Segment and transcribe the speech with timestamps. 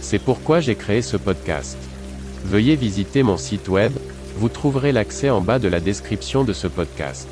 [0.00, 1.76] C'est pourquoi j'ai créé ce podcast.
[2.44, 3.92] Veuillez visiter mon site web,
[4.36, 7.28] vous trouverez l'accès en bas de la description de ce podcast.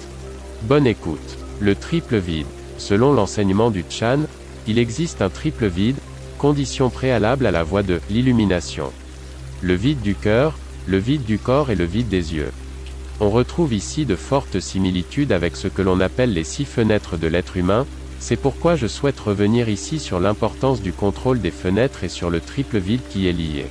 [0.62, 1.38] Bonne écoute.
[1.60, 2.46] Le triple vide.
[2.78, 4.20] Selon l'enseignement du Chan,
[4.66, 5.96] il existe un triple vide,
[6.38, 8.92] condition préalable à la voie de l'illumination.
[9.62, 12.50] Le vide du cœur, le vide du corps et le vide des yeux.
[13.20, 17.28] On retrouve ici de fortes similitudes avec ce que l'on appelle les six fenêtres de
[17.28, 17.86] l'être humain,
[18.18, 22.40] c'est pourquoi je souhaite revenir ici sur l'importance du contrôle des fenêtres et sur le
[22.40, 23.66] triple vide qui est lié.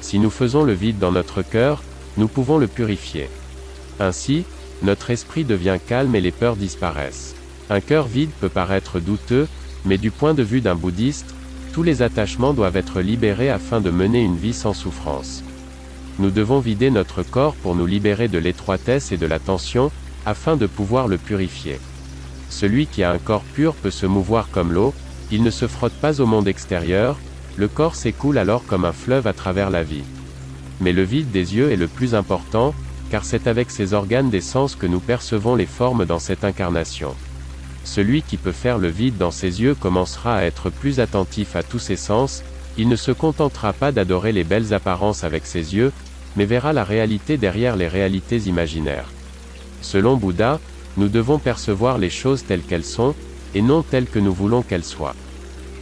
[0.00, 1.82] Si nous faisons le vide dans notre cœur,
[2.16, 3.28] nous pouvons le purifier.
[4.00, 4.44] Ainsi,
[4.82, 7.34] notre esprit devient calme et les peurs disparaissent.
[7.70, 9.48] Un cœur vide peut paraître douteux,
[9.84, 11.34] mais du point de vue d'un bouddhiste,
[11.72, 15.42] tous les attachements doivent être libérés afin de mener une vie sans souffrance.
[16.18, 19.90] Nous devons vider notre corps pour nous libérer de l'étroitesse et de la tension,
[20.26, 21.78] afin de pouvoir le purifier.
[22.52, 24.92] Celui qui a un corps pur peut se mouvoir comme l'eau,
[25.32, 27.18] il ne se frotte pas au monde extérieur,
[27.56, 30.04] le corps s'écoule alors comme un fleuve à travers la vie.
[30.80, 32.74] Mais le vide des yeux est le plus important,
[33.10, 37.14] car c'est avec ces organes des sens que nous percevons les formes dans cette incarnation.
[37.84, 41.62] Celui qui peut faire le vide dans ses yeux commencera à être plus attentif à
[41.62, 42.42] tous ses sens,
[42.76, 45.90] il ne se contentera pas d'adorer les belles apparences avec ses yeux,
[46.36, 49.08] mais verra la réalité derrière les réalités imaginaires.
[49.80, 50.60] Selon Bouddha,
[50.96, 53.14] nous devons percevoir les choses telles qu'elles sont,
[53.54, 55.14] et non telles que nous voulons qu'elles soient.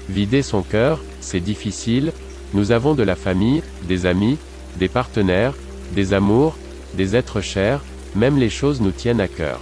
[0.09, 2.13] Vider son cœur, c'est difficile,
[2.53, 4.39] nous avons de la famille, des amis,
[4.79, 5.55] des partenaires,
[5.95, 6.57] des amours,
[6.95, 7.83] des êtres chers,
[8.17, 9.61] même les choses nous tiennent à cœur.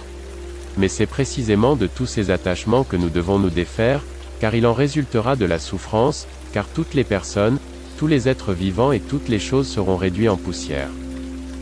[0.77, 4.01] Mais c'est précisément de tous ces attachements que nous devons nous défaire,
[4.39, 7.59] car il en résultera de la souffrance, car toutes les personnes,
[7.97, 10.89] tous les êtres vivants et toutes les choses seront réduits en poussière.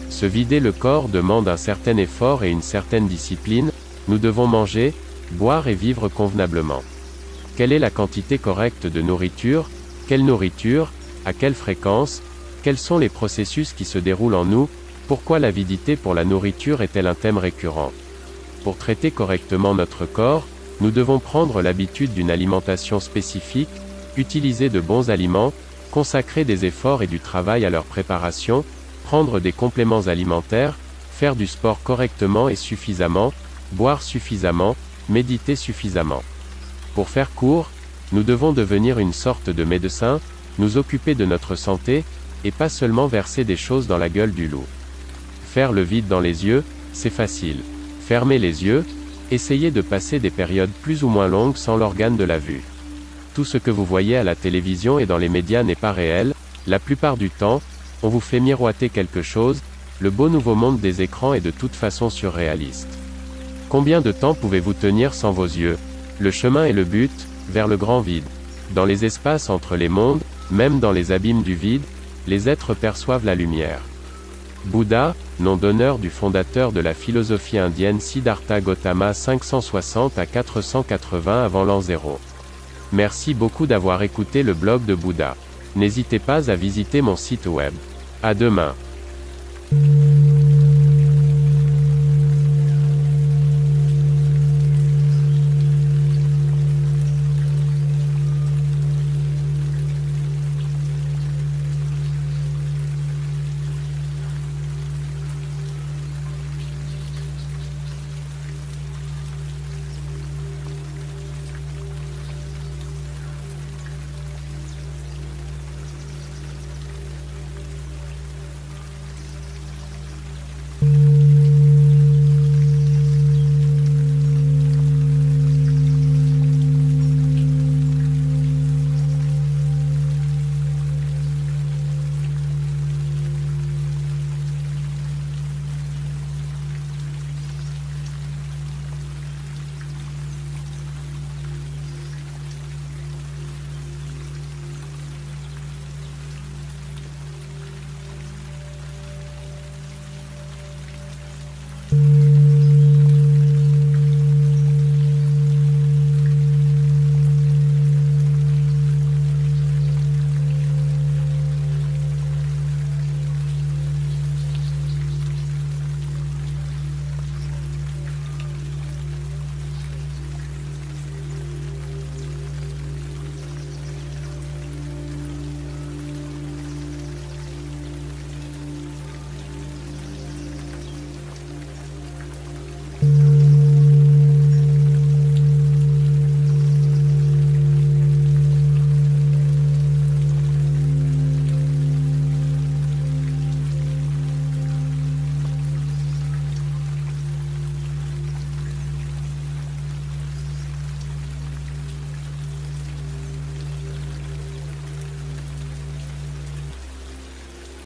[0.10, 3.72] Se vider le corps demande un certain effort et une certaine discipline,
[4.08, 4.94] nous devons manger,
[5.32, 6.84] boire et vivre convenablement.
[7.56, 9.70] Quelle est la quantité correcte de nourriture
[10.08, 10.92] Quelle nourriture
[11.26, 12.22] À quelle fréquence
[12.64, 14.70] Quels sont les processus qui se déroulent en nous
[15.08, 17.92] Pourquoi l'avidité pour la nourriture est-elle un thème récurrent?
[18.64, 20.48] Pour traiter correctement notre corps,
[20.82, 23.70] nous devons prendre l'habitude d'une alimentation spécifique,
[24.16, 25.54] utiliser de bons aliments,
[25.92, 28.64] consacrer des efforts et du travail à leur préparation,
[29.04, 30.78] prendre des compléments alimentaires,
[31.12, 33.34] faire du sport correctement et suffisamment,
[33.72, 34.76] boire suffisamment,
[35.10, 36.24] méditer suffisamment.
[36.96, 37.70] Pour faire court,
[38.12, 40.20] nous devons devenir une sorte de médecin,
[40.60, 42.04] nous occuper de notre santé,
[42.44, 44.66] et pas seulement verser des choses dans la gueule du loup.
[45.54, 46.64] Faire le vide dans les yeux,
[46.94, 47.62] c'est facile.
[48.08, 48.86] Fermer les yeux,
[49.32, 52.64] essayez de passer des périodes plus ou moins longues sans l'organe de la vue.
[53.34, 56.34] Tout ce que vous voyez à la télévision et dans les médias n'est pas réel,
[56.66, 57.62] la plupart du temps,
[58.04, 59.62] on vous fait miroiter quelque chose,
[60.00, 62.98] le beau nouveau monde des écrans est de toute façon surréaliste.
[63.70, 65.78] Combien de temps pouvez-vous tenir sans vos yeux?
[66.20, 67.12] Le chemin est le but,
[67.50, 68.28] vers le grand vide.
[68.74, 71.84] Dans les espaces entre les mondes, même dans les abîmes du vide,
[72.28, 73.82] les êtres perçoivent la lumière.
[74.66, 81.64] Bouddha, nom d'honneur du fondateur de la philosophie indienne Siddhartha Gautama 560 à 480 avant
[81.64, 82.20] l'an 0.
[82.94, 85.36] Merci beaucoup d'avoir écouté le blog de Bouddha.
[85.76, 87.74] N'hésitez pas à visiter mon site web.
[88.24, 88.74] À demain.